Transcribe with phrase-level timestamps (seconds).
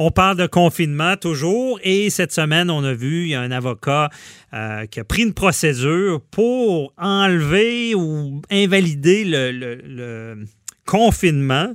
[0.00, 4.10] On parle de confinement toujours et cette semaine, on a vu, y a un avocat
[4.54, 10.36] euh, qui a pris une procédure pour enlever ou invalider le,
[10.86, 11.74] confinement.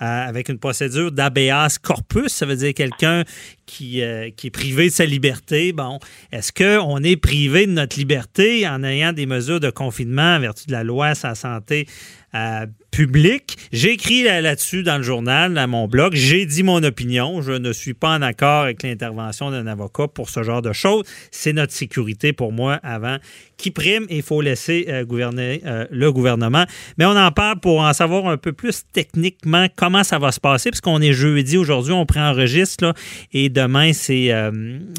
[0.00, 3.22] Euh, avec une procédure d'habeas corpus, ça veut dire quelqu'un
[3.66, 5.72] qui, euh, qui, est privé de sa liberté.
[5.72, 6.00] Bon,
[6.32, 10.66] est-ce qu'on est privé de notre liberté en ayant des mesures de confinement en vertu
[10.66, 11.86] de la loi la santé
[12.34, 13.56] euh, publique.
[13.72, 16.14] J'ai écrit là-dessus dans le journal, dans mon blog.
[16.14, 17.40] J'ai dit mon opinion.
[17.40, 21.04] Je ne suis pas en accord avec l'intervention d'un avocat pour ce genre de choses.
[21.30, 23.16] C'est notre sécurité pour moi avant
[23.56, 26.64] qui prime et il faut laisser euh, gouverner euh, le gouvernement.
[26.98, 30.40] Mais on en parle pour en savoir un peu plus techniquement comment ça va se
[30.40, 32.94] passer, parce qu'on est jeudi aujourd'hui, on prend enregistre là,
[33.32, 34.32] et demain c'est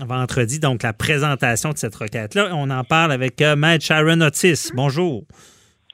[0.06, 2.52] vendredi, donc la présentation de cette requête-là.
[2.53, 4.72] On en parle avec Maître Sharon Otis.
[4.73, 5.25] Bonjour.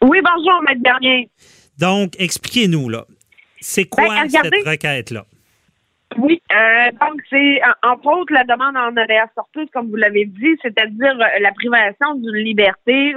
[0.02, 1.30] Oui, bonjour, Maître Bernier.
[1.78, 3.06] Donc, expliquez-nous, là.
[3.60, 5.26] C'est quoi ben, cette requête-là?
[6.18, 10.58] Oui, euh, donc c'est entre autres la demande en habeas corpus, comme vous l'avez dit,
[10.64, 13.14] c'est-à-dire euh, la privation d'une liberté.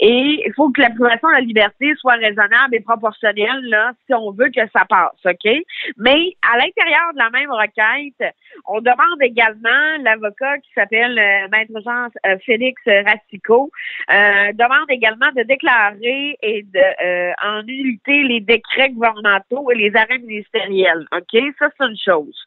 [0.00, 4.12] Et il faut que la privation de la liberté soit raisonnable et proportionnelle là, si
[4.12, 5.50] on veut que ça passe, ok?
[5.96, 8.34] Mais à l'intérieur de la même requête,
[8.66, 13.70] on demande également l'avocat qui s'appelle euh, Maître Jean euh, Félix Rastico
[14.08, 21.06] demande également de déclarer et de en nullité les décrets gouvernementaux et les arrêts ministériels,
[21.12, 21.42] ok?
[21.58, 22.46] Ça c'est une chose.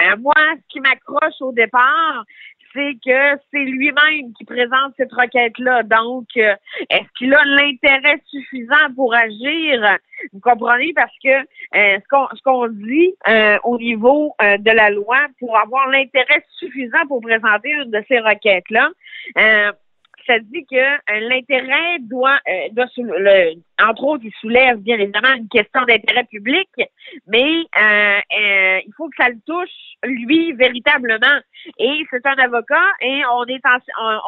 [0.00, 2.24] Euh, moi, ce qui m'accroche au départ,
[2.72, 5.84] c'est que c'est lui-même qui présente cette requête-là.
[5.84, 6.54] Donc, euh,
[6.90, 9.98] est-ce qu'il a l'intérêt suffisant pour agir?
[10.32, 10.92] Vous comprenez?
[10.92, 13.14] Parce que euh, ce qu'on dit
[13.62, 18.90] au niveau de la loi, pour avoir l'intérêt suffisant pour présenter une de ces requêtes-là,
[20.26, 25.34] ça dit que euh, l'intérêt doit, euh, doit le, entre autres, il soulève bien évidemment
[25.34, 26.68] une question d'intérêt public,
[27.26, 31.40] mais euh, il faut que ça le touche lui véritablement.
[31.78, 33.60] Et c'est un avocat et on est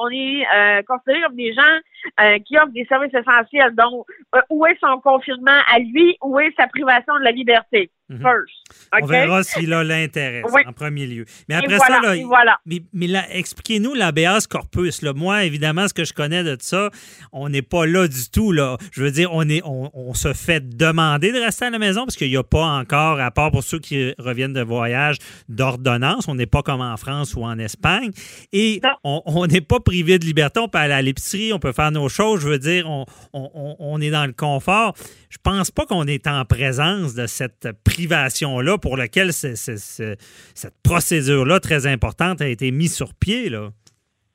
[0.00, 3.75] on, est considéré comme des gens qui offrent des services essentiels.
[3.75, 4.06] Donc,
[4.50, 7.91] où est son confinement à lui, où est sa privation de la liberté?
[8.09, 8.20] Mhm.
[8.20, 9.03] First.
[9.03, 11.25] On verra s'il a l'intérêt en premier lieu.
[11.48, 12.59] Mais après ça, voilà.
[12.65, 15.03] mais, expliquez-nous l'ABS corpus.
[15.03, 15.12] Là.
[15.12, 16.91] Moi, évidemment, ce que je connais de ça,
[17.32, 18.53] on n'est pas là du tout.
[18.53, 18.76] Là.
[18.92, 22.16] Je veux dire, on, est, on, se fait demander de rester à la maison parce
[22.16, 25.16] qu'il n'y a pas encore, à part pour ceux qui reviennent de voyage,
[26.28, 28.10] On n'est pas comme en France ou en Espagne.
[28.53, 30.60] Et on n'est pas privé de liberté.
[30.60, 32.41] On peut aller à l'épicerie, on peut faire nos choses.
[32.41, 34.94] Je veux dire, on, on est dans le confort.
[35.31, 40.19] Je pense pas qu'on est en présence de cette privation-là pour laquelle cette
[40.82, 43.48] procédure-là très importante a été mise sur pied.
[43.48, 43.71] Là.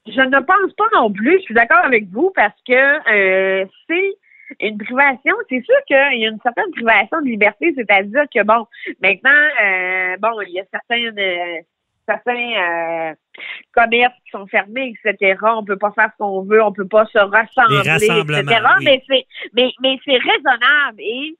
[0.08, 1.38] Je ne pense pas non plus.
[1.40, 4.18] Je suis d'accord avec vous parce que euh, c'est
[4.60, 8.66] une privation, c'est sûr qu'il y a une certaine privation de liberté, c'est-à-dire que bon,
[9.02, 11.62] maintenant, euh, bon, il y a certaines euh,
[12.08, 13.14] certains
[13.72, 15.40] commerces qui sont fermés, etc.
[15.44, 18.62] On peut pas faire ce qu'on veut, on peut pas se rassembler, etc.
[18.82, 21.38] Mais c'est mais mais c'est raisonnable et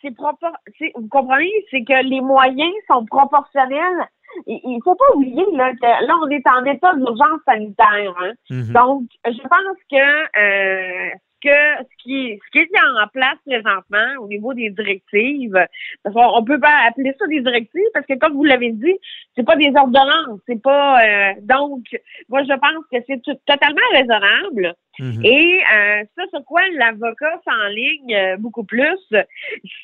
[0.00, 0.46] c'est propre,
[0.94, 4.08] vous comprenez, c'est que les moyens sont proportionnels.
[4.46, 8.14] Il, faut pas oublier là, que là, on est en état d'urgence sanitaire.
[8.18, 8.32] Hein.
[8.50, 8.72] Mm-hmm.
[8.72, 11.10] Donc, je pense que euh,
[11.42, 15.58] que ce qui, ce qui est en place présentement au niveau des directives,
[16.02, 18.96] parce on, peut pas appeler ça des directives parce que comme vous l'avez dit,
[19.34, 21.84] c'est pas des ordonnances, c'est pas euh, donc
[22.28, 24.74] moi je pense que c'est totalement raisonnable.
[24.98, 25.24] Mhm.
[25.24, 29.00] Et euh, ça, sur quoi l'avocat s'enligne euh, beaucoup plus,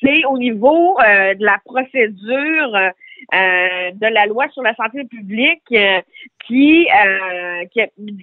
[0.01, 2.93] c'est au niveau de la procédure
[3.33, 6.01] euh, de la loi sur la santé publique euh,
[6.45, 7.81] qui, euh, qui,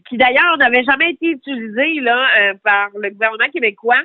[0.09, 4.01] qui d'ailleurs n'avait jamais été utilisée là par le gouvernement québécois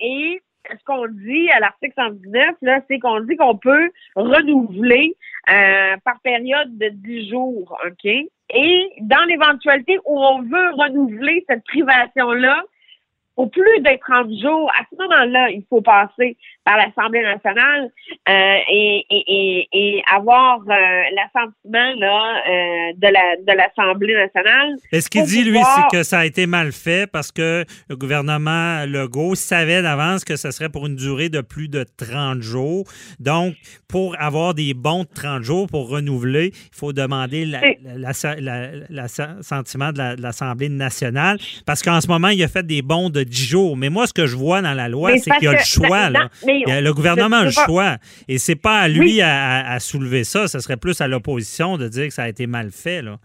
[0.00, 5.16] et ce qu'on dit à l'article 119, là, c'est qu'on dit qu'on peut renouveler
[5.46, 8.04] par période de 10 jours, OK?
[8.04, 12.62] Et dans l'éventualité où on veut renouveler cette privation-là,
[13.46, 17.90] plus de 30 jours, à ce moment-là, il faut passer par l'Assemblée nationale
[18.28, 24.76] euh, et, et, et, avoir euh, l'assentiment là euh, de la de l'Assemblée nationale.
[24.92, 27.96] Et ce qu'il dit, lui, c'est que ça a été mal fait parce que le
[27.96, 32.84] gouvernement Legault savait d'avance que ce serait pour une durée de plus de 30 jours?
[33.18, 33.54] Donc,
[33.88, 37.46] pour avoir des bons de 30 jours pour renouveler, il faut demander
[38.90, 43.46] l'assentiment de l'Assemblée nationale parce qu'en ce moment, il a fait des bons de 10
[43.46, 43.76] jours.
[43.76, 46.10] Mais moi, ce que je vois dans la loi, c'est qu'il y a le choix.
[46.10, 46.28] là.
[46.44, 47.96] le gouvernement a le choix.
[48.28, 50.48] Et c'est pas à lui à, soulever ça.
[50.48, 53.02] Ce serait plus à l'opposition de dire que ça a été mal fait.
[53.02, 53.16] Là.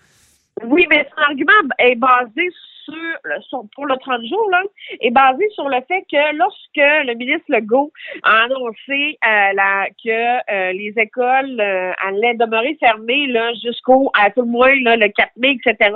[0.63, 2.49] Oui, mais son argument est basé
[2.85, 4.61] sur, pour le 30 jours là,
[5.01, 7.91] est basé sur le fait que lorsque le ministre Legault
[8.23, 14.29] a annoncé euh, la, que euh, les écoles euh, allaient demeurer fermées là, jusqu'au, à
[14.31, 15.91] tout le moins là, le 4 mai, etc.,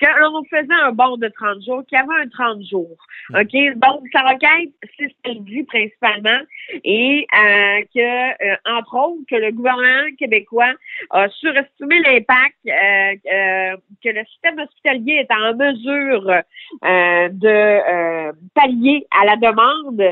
[0.00, 2.96] qu'on faisait un bond de 30 jours, qu'il y avait un 30 jours.
[3.30, 3.52] OK?
[3.76, 6.40] Donc, sa requête, c'est ce qu'elle dit principalement,
[6.84, 10.72] et que, entre autres, que le gouvernement québécois
[11.10, 19.36] a surestimé l'impact que le système hospitalier est en mesure de euh, pallier à la
[19.36, 20.02] demande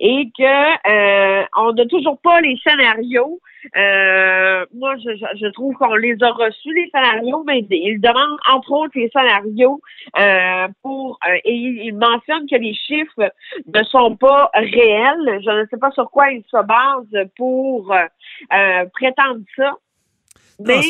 [0.00, 3.40] et que euh, on n'a toujours pas les scénarios.
[4.74, 9.08] moi, je, trouve qu'on les a reçus, les scénarios, mais ils demandent entre autres les
[9.10, 9.80] scénarios
[10.82, 13.32] pour et ils mentionnent que les chiffres
[13.72, 15.40] ne sont pas réels.
[15.44, 17.94] Je ne sais pas sur quoi ils se basent pour
[18.92, 19.72] prétendre ça.
[20.58, 20.80] Mais,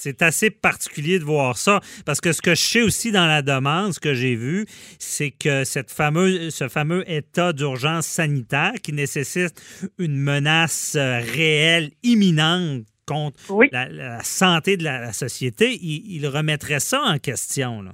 [0.00, 3.42] c'est assez particulier de voir ça parce que ce que je sais aussi dans la
[3.42, 4.64] demande, ce que j'ai vu,
[5.00, 9.60] c'est que cette fameuse, ce fameux état d'urgence sanitaire qui nécessite
[9.98, 13.38] une menace euh, réelle, imminente contre
[13.72, 17.82] la, santé de la, société, il, remettrait ça en question.
[17.82, 17.92] Là.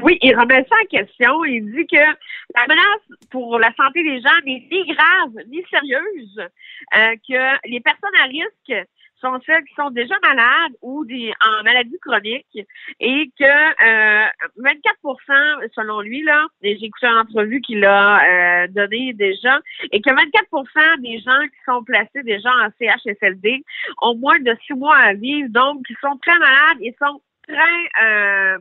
[0.00, 1.44] Oui, il remet ça en question.
[1.44, 6.38] Il dit que la menace pour la santé des gens n'est ni grave ni sérieuse,
[6.38, 8.88] euh, que les personnes à risque
[9.22, 12.58] sont celles qui sont déjà malades ou des, en maladie chronique
[13.00, 14.28] et que euh,
[14.58, 19.60] 24% selon lui, là, j'ai écouté une entrevue qu'il a euh, donnée déjà,
[19.92, 23.62] et que 24% des gens qui sont placés déjà en CHSLD
[24.00, 28.04] ont moins de six mois à vivre, donc ils sont très malades et sont très
[28.04, 28.58] euh,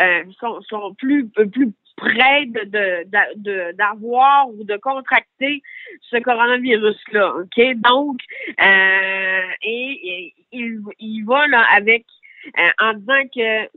[0.00, 5.62] euh, sont, sont plus plus près de, d'avoir ou de contracter
[6.00, 7.34] ce coronavirus-là.
[7.36, 7.74] OK?
[7.76, 8.20] Donc,
[8.60, 12.06] euh, et, il, il va là avec
[12.58, 13.68] euh, en disant que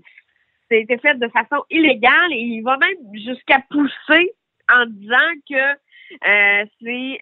[0.72, 4.32] été fait de façon illégale et il va même jusqu'à pousser
[4.74, 5.16] en disant
[5.48, 5.74] que
[6.26, 7.20] euh, c'est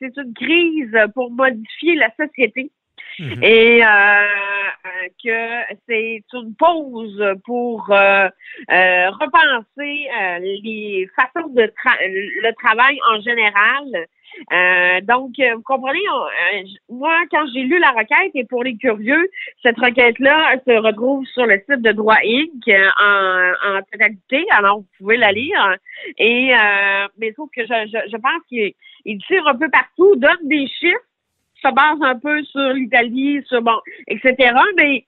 [0.00, 2.72] c'est une crise pour modifier la société.
[3.18, 3.42] Mhm.
[3.42, 8.28] Et euh, que c'est une pause pour euh,
[8.70, 10.08] euh, repenser
[10.40, 15.04] les façons de le travail en général.
[15.04, 15.98] donc, vous comprenez,
[16.88, 19.28] moi, quand j'ai lu la requête, et pour les curieux,
[19.62, 22.68] cette requête-là se retrouve sur le site de Droit Inc.
[23.00, 25.76] en, en totalité, alors vous pouvez la lire.
[26.18, 26.52] Et
[27.18, 31.00] mais sauf que je, je, je pense qu'il tire un peu partout, donne des chiffres,
[31.62, 34.52] se base un peu sur l'Italie, sur bon, etc.
[34.76, 35.04] Mais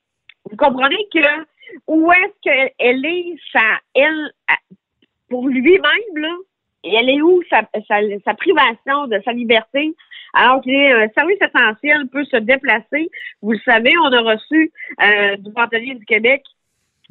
[0.51, 1.47] vous comprenez que
[1.87, 4.33] où est-ce qu'elle est, sa, elle,
[5.29, 6.35] pour lui-même, là,
[6.85, 9.95] elle est où sa, sa, privation de sa liberté,
[10.35, 13.11] alors qu'il est un service essentiel, peut se déplacer.
[13.41, 14.73] Vous le savez, on a reçu
[15.03, 16.43] euh, du bâtonnier du Québec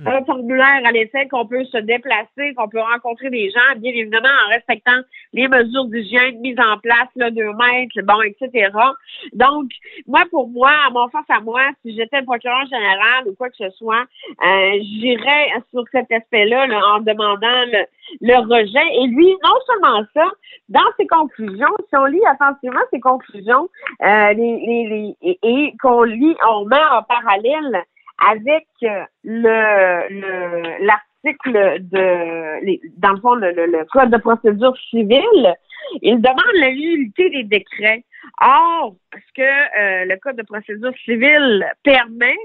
[0.06, 4.30] un formulaire à l'effet qu'on peut se déplacer, qu'on peut rencontrer des gens, bien évidemment
[4.46, 5.00] en respectant
[5.34, 8.72] les mesures d'hygiène mises en place, là, deux mètres, bon, etc.
[9.34, 9.72] Donc,
[10.08, 13.50] moi, pour moi, à mon face à moi, si j'étais le procureur général ou quoi
[13.50, 14.06] que ce soit,
[14.46, 17.86] euh, j'irais sur cet aspect-là en demandant le,
[18.22, 19.04] le rejet.
[19.04, 20.26] Et lui, non seulement ça,
[20.70, 23.70] dans ses conclusions, si on lit attentivement ses conclusions,
[24.04, 27.84] euh, les, les, et qu'on lit, on met en parallèle
[28.30, 35.56] avec euh, le l'article de dans le fond le, code de procédure civile,
[36.02, 38.04] il demande la nullité des décrets.
[38.42, 42.38] Or, ce que euh, le code de procédure civile permet,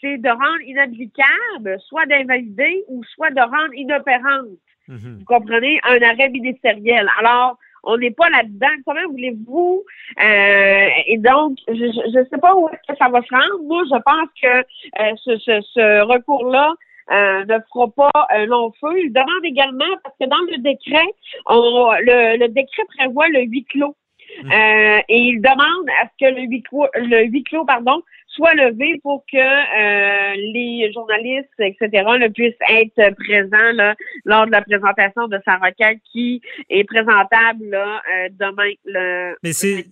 [0.00, 4.58] c'est de rendre inapplicable, soit d'invalider ou soit de rendre inopérante.
[4.88, 5.18] Mm-hmm.
[5.18, 5.80] Vous comprenez?
[5.84, 7.08] Un arrêt ministériel.
[7.18, 8.68] Alors, on n'est pas là-dedans.
[8.86, 9.84] Comment voulez-vous?
[10.22, 13.62] Euh, et donc, je ne sais pas où est-ce que ça va se rendre.
[13.64, 16.74] Moi, je pense que euh, ce, ce, ce recours-là
[17.10, 18.98] euh, ne fera pas un long feu.
[18.98, 21.08] Il demande également, parce que dans le décret,
[21.46, 23.96] on, le, le décret prévoit le huis clos.
[24.42, 24.50] Mmh.
[24.50, 28.02] Euh, et il demande à ce que le huis clos, le huis clos pardon,
[28.34, 34.52] soit levé pour que euh, les journalistes, etc., ne puissent être présents là, lors de
[34.52, 39.86] la présentation de sa requête qui est présentable là, euh, demain le, Mais c'est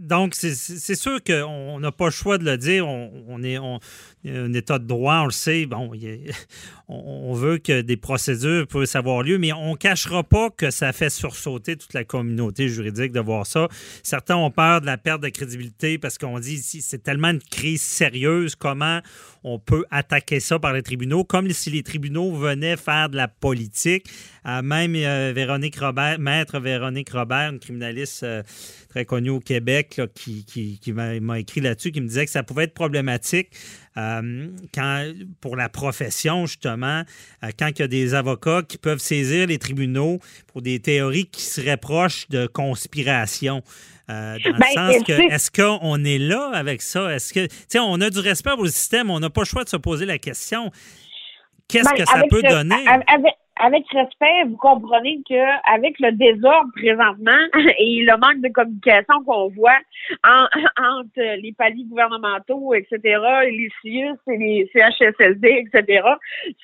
[0.00, 2.88] donc, c'est sûr qu'on n'a pas le choix de le dire.
[2.88, 5.66] On, est un état de droit, on le sait.
[5.66, 5.90] Bon,
[6.88, 10.94] on, veut que des procédures puissent avoir lieu, mais on ne cachera pas que ça
[10.94, 13.68] fait sursauter toute la communauté juridique de voir ça.
[14.02, 17.82] Certains ont peur de la perte de crédibilité parce qu'on dit c'est tellement une crise
[17.82, 19.00] sérieuse, comment
[19.44, 23.28] on peut attaquer ça par les tribunaux, comme si les tribunaux venaient faire de la
[23.28, 24.06] politique.
[24.46, 28.42] Euh, même euh, Véronique Robert, maître Véronique Robert, une criminaliste euh,
[28.88, 32.64] très connue au Québec, qui, qui, m'a écrit là-dessus, qui me disait que ça pouvait
[32.64, 33.50] être problématique
[33.94, 37.02] quand, pour la profession, justement,
[37.58, 41.42] quand il y a des avocats qui peuvent saisir les tribunaux pour des théories qui
[41.42, 43.62] seraient proches de conspiration.
[44.10, 47.14] Euh, dans le ben, sens que, est-ce qu'on est là avec ça?
[47.14, 49.46] Est-ce que, tu sais, on a du respect pour le système, on n'a pas le
[49.46, 50.72] choix de se poser la question.
[51.68, 52.84] Qu'est-ce ben, que ça peut donner?
[53.06, 53.34] avec
[53.92, 57.40] respect, vous comprenez que avec le désordre présentement
[57.78, 59.78] et le manque de communication qu'on voit
[60.24, 62.98] entre les paliers gouvernementaux, etc.,
[63.44, 66.02] les CIUS et les CHSLD, etc.,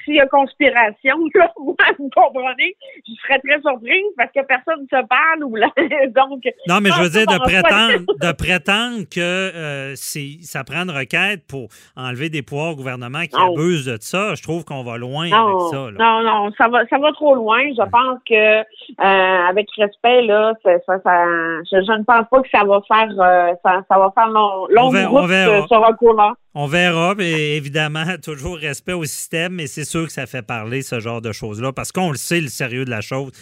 [0.05, 2.77] s'il y a conspiration, là, vous comprenez,
[3.07, 5.69] je serais très surprise parce que personne ne se parle ou là,
[6.15, 6.43] donc.
[6.69, 11.47] Non, mais je veux dire de prétendre, de prétendre que euh, ça prend une requête
[11.47, 15.27] pour enlever des pouvoirs au gouvernement qui abusent de ça, je trouve qu'on va loin
[15.27, 15.91] avec ça.
[15.93, 17.61] Non, non, ça va ça va trop loin.
[17.71, 22.81] Je pense que euh, avec respect, là, ça, je, ne pense pas que ça va
[22.89, 26.35] faire euh, ça, va faire long, long on ce, recours-là.
[26.55, 30.83] On verra, mais évidemment, toujours respect au système, mais c'est sûr que ça fait parler
[30.83, 33.33] ce genre de choses-là, parce qu'on le sait, le sérieux de la chose.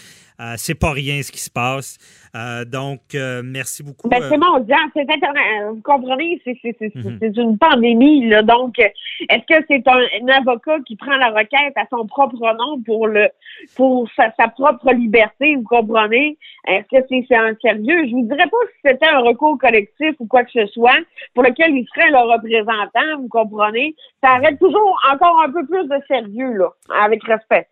[0.40, 1.96] Euh, c'est pas rien ce qui se passe.
[2.34, 4.08] Euh, donc, euh, merci beaucoup.
[4.08, 5.42] Ben, c'est mondial, c'est internet.
[5.70, 7.18] Vous comprenez, mhm.
[7.20, 8.28] c'est une pandémie.
[8.28, 8.42] Là.
[8.42, 13.06] Donc, est-ce que c'est un, avocat qui prend la requête à son propre nom pour
[13.06, 13.28] le
[13.76, 16.36] pour sa, propre liberté, vous comprenez?
[16.66, 18.06] Est-ce que c'est un sérieux?
[18.08, 20.98] Je vous dirais pas si c'était un recours collectif ou quoi que ce soit,
[21.34, 23.94] pour lequel il serait le représentant, vous comprenez?
[24.20, 26.70] Ça arrête toujours encore un peu plus de sérieux, là,
[27.04, 27.68] avec respect.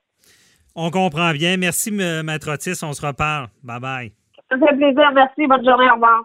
[0.75, 1.57] On comprend bien.
[1.57, 2.83] Merci, Maître Otis.
[2.83, 3.49] On se reparle.
[3.62, 4.12] Bye bye.
[4.50, 5.11] Ça fait plaisir.
[5.14, 5.47] Merci.
[5.47, 5.88] Bonne journée.
[5.91, 6.23] Au revoir.